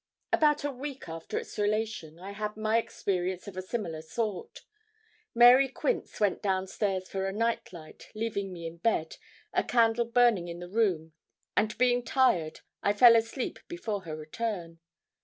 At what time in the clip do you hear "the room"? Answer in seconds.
10.59-11.13